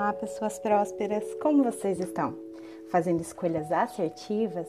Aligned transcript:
Olá, 0.00 0.14
pessoas 0.14 0.58
prósperas, 0.58 1.22
como 1.42 1.62
vocês 1.62 2.00
estão? 2.00 2.32
Fazendo 2.90 3.20
escolhas 3.20 3.70
assertivas? 3.70 4.66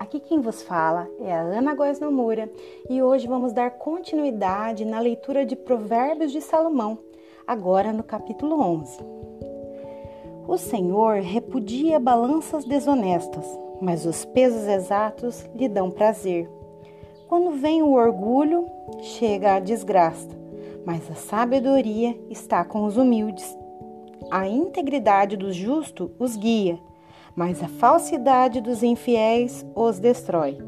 Aqui 0.00 0.18
quem 0.18 0.40
vos 0.40 0.62
fala 0.62 1.06
é 1.20 1.32
a 1.32 1.42
Ana 1.42 1.76
Góes 1.76 2.00
Nomura 2.00 2.50
e 2.90 3.00
hoje 3.00 3.28
vamos 3.28 3.52
dar 3.52 3.70
continuidade 3.70 4.84
na 4.84 4.98
leitura 4.98 5.46
de 5.46 5.54
Provérbios 5.54 6.32
de 6.32 6.40
Salomão, 6.40 6.98
agora 7.46 7.92
no 7.92 8.02
capítulo 8.02 8.60
11. 8.60 8.98
O 10.48 10.58
Senhor 10.58 11.20
repudia 11.20 12.00
balanças 12.00 12.64
desonestas, 12.64 13.46
mas 13.80 14.04
os 14.04 14.24
pesos 14.24 14.66
exatos 14.66 15.48
lhe 15.54 15.68
dão 15.68 15.88
prazer. 15.88 16.50
Quando 17.28 17.52
vem 17.52 17.80
o 17.80 17.92
orgulho, 17.92 18.66
chega 19.02 19.54
a 19.54 19.60
desgraça, 19.60 20.36
mas 20.84 21.08
a 21.08 21.14
sabedoria 21.14 22.18
está 22.28 22.64
com 22.64 22.84
os 22.84 22.96
humildes 22.96 23.56
a 24.30 24.48
integridade 24.48 25.36
do 25.36 25.52
justo 25.52 26.10
os 26.18 26.36
guia, 26.36 26.78
mas 27.36 27.62
a 27.62 27.68
falsidade 27.68 28.60
dos 28.60 28.82
infiéis 28.82 29.66
os 29.74 29.98
destrói. 29.98 30.58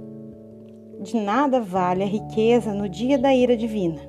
De 1.00 1.16
nada 1.16 1.60
vale 1.60 2.02
a 2.02 2.06
riqueza 2.06 2.72
no 2.72 2.88
dia 2.88 3.18
da 3.18 3.34
ira 3.34 3.56
divina, 3.56 4.00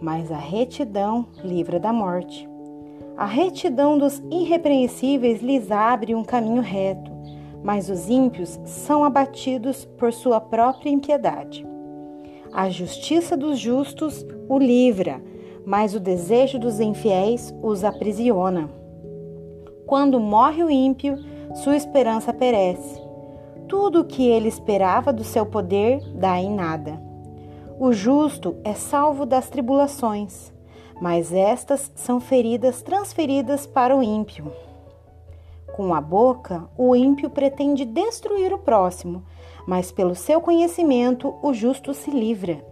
mas 0.00 0.30
a 0.30 0.36
retidão 0.36 1.26
livra 1.42 1.80
da 1.80 1.92
morte. 1.92 2.48
A 3.16 3.26
retidão 3.26 3.96
dos 3.96 4.22
irrepreensíveis 4.30 5.40
lhes 5.40 5.70
abre 5.70 6.14
um 6.14 6.24
caminho 6.24 6.60
reto, 6.60 7.10
mas 7.62 7.88
os 7.88 8.10
ímpios 8.10 8.60
são 8.64 9.04
abatidos 9.04 9.84
por 9.96 10.12
sua 10.12 10.40
própria 10.40 10.90
impiedade. 10.90 11.64
A 12.52 12.68
justiça 12.68 13.36
dos 13.36 13.58
justos 13.58 14.24
o 14.48 14.58
livra, 14.58 15.22
mas 15.64 15.94
o 15.94 16.00
desejo 16.00 16.58
dos 16.58 16.80
infiéis 16.80 17.54
os 17.62 17.84
aprisiona. 17.84 18.68
Quando 19.86 20.20
morre 20.20 20.62
o 20.62 20.70
ímpio, 20.70 21.18
sua 21.54 21.76
esperança 21.76 22.32
perece. 22.32 23.02
Tudo 23.68 24.00
o 24.00 24.04
que 24.04 24.26
ele 24.28 24.48
esperava 24.48 25.12
do 25.12 25.24
seu 25.24 25.46
poder 25.46 26.00
dá 26.14 26.38
em 26.38 26.50
nada. 26.50 27.00
O 27.78 27.92
justo 27.92 28.56
é 28.62 28.74
salvo 28.74 29.26
das 29.26 29.48
tribulações, 29.48 30.52
mas 31.00 31.32
estas 31.32 31.90
são 31.94 32.20
feridas 32.20 32.82
transferidas 32.82 33.66
para 33.66 33.96
o 33.96 34.02
ímpio. 34.02 34.52
Com 35.74 35.92
a 35.92 36.00
boca, 36.00 36.68
o 36.78 36.94
ímpio 36.94 37.28
pretende 37.28 37.84
destruir 37.84 38.52
o 38.52 38.58
próximo, 38.58 39.24
mas 39.66 39.90
pelo 39.90 40.14
seu 40.14 40.40
conhecimento 40.40 41.34
o 41.42 41.52
justo 41.52 41.92
se 41.92 42.10
livra. 42.10 42.64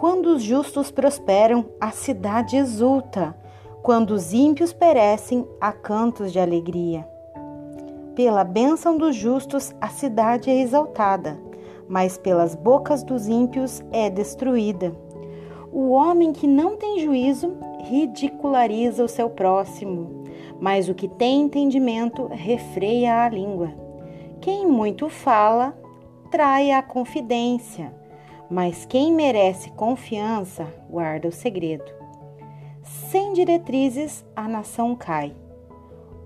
Quando 0.00 0.28
os 0.28 0.42
justos 0.42 0.90
prosperam, 0.90 1.66
a 1.78 1.90
cidade 1.90 2.56
exulta. 2.56 3.36
Quando 3.82 4.12
os 4.12 4.32
ímpios 4.32 4.72
perecem, 4.72 5.46
há 5.60 5.72
cantos 5.72 6.32
de 6.32 6.40
alegria. 6.40 7.06
Pela 8.14 8.42
bênção 8.42 8.96
dos 8.96 9.14
justos, 9.14 9.74
a 9.78 9.88
cidade 9.88 10.48
é 10.48 10.58
exaltada, 10.58 11.38
mas 11.86 12.16
pelas 12.16 12.54
bocas 12.54 13.02
dos 13.02 13.28
ímpios 13.28 13.82
é 13.92 14.08
destruída. 14.08 14.96
O 15.70 15.90
homem 15.90 16.32
que 16.32 16.46
não 16.46 16.78
tem 16.78 17.00
juízo 17.00 17.52
ridiculariza 17.80 19.04
o 19.04 19.08
seu 19.08 19.28
próximo, 19.28 20.24
mas 20.58 20.88
o 20.88 20.94
que 20.94 21.08
tem 21.08 21.42
entendimento 21.42 22.26
refreia 22.28 23.22
a 23.22 23.28
língua. 23.28 23.68
Quem 24.40 24.66
muito 24.66 25.10
fala, 25.10 25.78
trai 26.30 26.70
a 26.70 26.82
confidência 26.82 27.99
mas 28.50 28.84
quem 28.84 29.12
merece 29.12 29.70
confiança 29.70 30.66
guarda 30.90 31.28
o 31.28 31.32
segredo. 31.32 31.84
Sem 32.82 33.32
diretrizes, 33.32 34.24
a 34.34 34.48
nação 34.48 34.96
cai. 34.96 35.32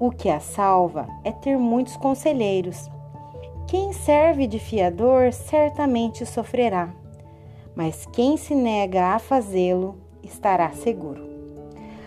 O 0.01 0.11
que 0.11 0.31
a 0.31 0.41
salva 0.41 1.07
é 1.23 1.31
ter 1.31 1.59
muitos 1.59 1.97
conselheiros. 1.97 2.91
Quem 3.67 3.93
serve 3.93 4.47
de 4.47 4.59
fiador 4.59 5.33
certamente 5.33 6.25
sofrerá, 6.25 6.95
mas 7.77 8.07
quem 8.07 8.37
se 8.37 8.55
nega 8.55 9.15
a 9.15 9.19
fazê-lo 9.19 9.97
estará 10.23 10.71
seguro. 10.71 11.23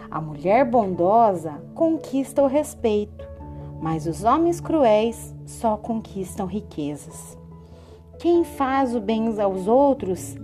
A 0.10 0.20
mulher 0.20 0.66
bondosa 0.66 1.62
conquista 1.76 2.42
o 2.42 2.48
respeito, 2.48 3.28
mas 3.82 4.08
os 4.08 4.24
homens 4.24 4.60
cruéis 4.60 5.36
só 5.46 5.78
conquistam 5.78 6.48
riquezas. 6.48 7.38
Quem 8.20 8.44
faz 8.44 8.96
o 8.96 9.00
bem 9.00 9.40
aos 9.40 9.68
outros 9.68 10.36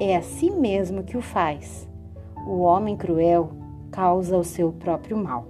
é 0.00 0.16
a 0.16 0.22
si 0.22 0.50
mesmo 0.50 1.02
que 1.02 1.14
o 1.14 1.20
faz. 1.20 1.86
O 2.46 2.60
homem 2.60 2.96
cruel 2.96 3.50
causa 3.90 4.38
o 4.38 4.42
seu 4.42 4.72
próprio 4.72 5.14
mal. 5.18 5.44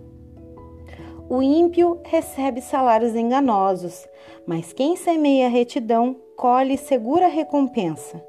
O 1.31 1.41
ímpio 1.41 2.01
recebe 2.05 2.61
salários 2.61 3.15
enganosos, 3.15 4.09
mas 4.45 4.73
quem 4.73 4.97
semeia 4.97 5.49
retidão 5.49 6.17
colhe 6.37 6.77
segura 6.77 7.29
recompensa. 7.29 8.21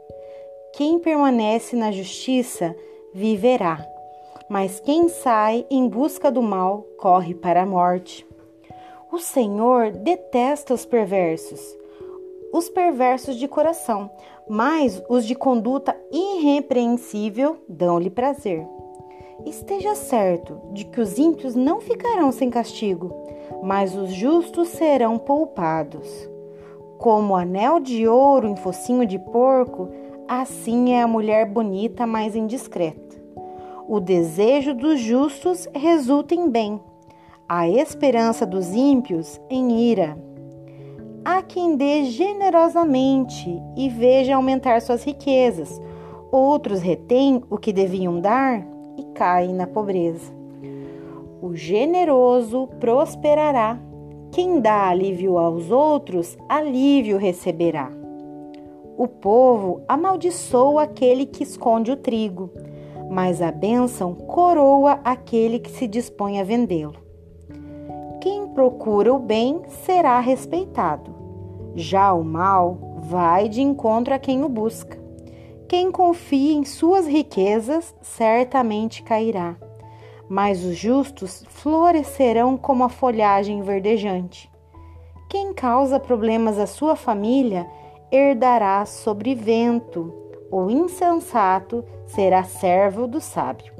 Quem 0.73 0.99
permanece 0.99 1.75
na 1.75 1.91
justiça 1.91 2.75
viverá, 3.15 3.83
mas 4.47 4.79
quem 4.79 5.09
sai 5.09 5.65
em 5.71 5.89
busca 5.89 6.31
do 6.31 6.43
mal 6.43 6.85
corre 6.99 7.33
para 7.33 7.63
a 7.63 7.65
morte. 7.65 8.27
O 9.11 9.17
Senhor 9.17 9.89
detesta 9.89 10.71
os 10.71 10.85
perversos 10.85 11.79
os 12.53 12.69
perversos 12.69 13.35
de 13.35 13.47
coração, 13.47 14.09
mas 14.47 15.01
os 15.09 15.25
de 15.25 15.35
conduta 15.35 15.95
irrepreensível 16.11 17.57
dão-lhe 17.67 18.09
prazer. 18.09 18.67
Esteja 19.45 19.95
certo 19.95 20.59
de 20.73 20.85
que 20.85 20.99
os 20.99 21.17
ímpios 21.17 21.55
não 21.55 21.79
ficarão 21.79 22.31
sem 22.31 22.49
castigo, 22.49 23.13
mas 23.63 23.95
os 23.95 24.11
justos 24.11 24.69
serão 24.69 25.17
poupados. 25.17 26.29
Como 26.97 27.35
anel 27.35 27.79
de 27.79 28.07
ouro 28.07 28.47
em 28.47 28.55
focinho 28.55 29.05
de 29.05 29.17
porco, 29.17 29.89
assim 30.27 30.93
é 30.93 31.01
a 31.01 31.07
mulher 31.07 31.45
bonita 31.45 32.05
mais 32.05 32.35
indiscreta. 32.35 33.17
O 33.87 33.99
desejo 33.99 34.75
dos 34.75 34.99
justos 34.99 35.67
resulta 35.73 36.35
em 36.35 36.49
bem, 36.49 36.79
a 37.47 37.67
esperança 37.67 38.45
dos 38.45 38.75
ímpios 38.75 39.41
em 39.49 39.89
ira. 39.89 40.15
Há 41.23 41.41
quem 41.41 41.75
dê 41.75 42.05
generosamente 42.05 43.61
e 43.75 43.89
veja 43.89 44.35
aumentar 44.35 44.81
suas 44.81 45.03
riquezas. 45.03 45.81
Outros 46.31 46.81
retêm 46.81 47.43
o 47.49 47.57
que 47.57 47.73
deviam 47.73 48.19
dar 48.19 48.65
e 48.97 49.03
caem 49.13 49.53
na 49.53 49.67
pobreza. 49.67 50.31
O 51.41 51.55
generoso 51.55 52.67
prosperará. 52.79 53.79
Quem 54.31 54.59
dá 54.59 54.89
alívio 54.89 55.37
aos 55.37 55.71
outros, 55.71 56.37
alívio 56.47 57.17
receberá. 57.17 57.91
O 58.97 59.07
povo 59.07 59.81
amaldiçoa 59.87 60.83
aquele 60.83 61.25
que 61.25 61.43
esconde 61.43 61.91
o 61.91 61.95
trigo, 61.95 62.51
mas 63.09 63.41
a 63.41 63.51
bênção 63.51 64.13
coroa 64.13 64.99
aquele 65.03 65.59
que 65.59 65.71
se 65.71 65.87
dispõe 65.87 66.39
a 66.39 66.43
vendê-lo. 66.43 67.08
Procura 68.59 69.13
o 69.13 69.19
bem 69.19 69.61
será 69.85 70.19
respeitado. 70.19 71.15
Já 71.75 72.11
o 72.11 72.25
mal 72.25 72.77
vai 73.03 73.47
de 73.47 73.61
encontro 73.61 74.13
a 74.13 74.19
quem 74.19 74.43
o 74.43 74.49
busca. 74.49 75.01
Quem 75.65 75.89
confia 75.89 76.55
em 76.57 76.65
suas 76.65 77.07
riquezas 77.07 77.95
certamente 78.01 79.01
cairá, 79.01 79.55
mas 80.27 80.65
os 80.65 80.75
justos 80.75 81.41
florescerão 81.47 82.57
como 82.57 82.83
a 82.83 82.89
folhagem 82.89 83.61
verdejante. 83.61 84.51
Quem 85.29 85.53
causa 85.53 85.97
problemas 85.97 86.59
à 86.59 86.67
sua 86.67 86.97
família 86.97 87.65
herdará 88.11 88.85
sobre 88.85 89.35
vento, 89.35 90.13
o 90.51 90.69
insensato 90.69 91.81
será 92.05 92.43
servo 92.43 93.07
do 93.07 93.21
sábio. 93.21 93.73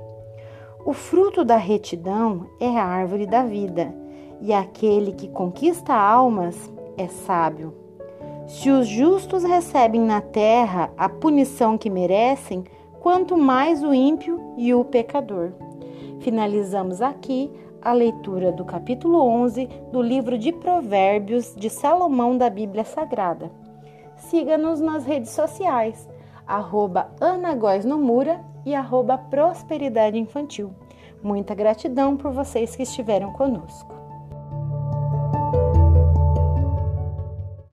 O 0.85 0.93
fruto 0.93 1.43
da 1.43 1.57
retidão 1.57 2.47
é 2.61 2.69
a 2.69 2.85
árvore 2.85 3.25
da 3.25 3.43
vida 3.43 3.93
e 4.41 4.53
aquele 4.53 5.13
que 5.13 5.27
conquista 5.27 5.93
almas 5.93 6.71
é 6.97 7.07
sábio. 7.07 7.73
Se 8.47 8.69
os 8.69 8.87
justos 8.87 9.43
recebem 9.43 10.01
na 10.01 10.21
terra 10.21 10.91
a 10.97 11.07
punição 11.07 11.77
que 11.77 11.89
merecem, 11.89 12.63
quanto 12.99 13.37
mais 13.37 13.83
o 13.83 13.93
ímpio 13.93 14.39
e 14.57 14.73
o 14.73 14.83
pecador. 14.83 15.51
Finalizamos 16.19 17.01
aqui 17.01 17.51
a 17.81 17.93
leitura 17.93 18.51
do 18.51 18.65
capítulo 18.65 19.21
11 19.21 19.69
do 19.91 20.01
livro 20.01 20.37
de 20.37 20.51
Provérbios 20.51 21.55
de 21.55 21.69
Salomão 21.69 22.37
da 22.37 22.49
Bíblia 22.49 22.83
Sagrada. 22.83 23.51
Siga-nos 24.17 24.81
nas 24.81 25.05
redes 25.05 25.31
sociais, 25.31 26.09
arroba 26.45 27.09
e 28.65 28.75
arroba 28.75 29.17
Prosperidade 29.17 30.17
Infantil. 30.17 30.71
Muita 31.23 31.55
gratidão 31.55 32.17
por 32.17 32.31
vocês 32.31 32.75
que 32.75 32.83
estiveram 32.83 33.31
conosco. 33.31 33.98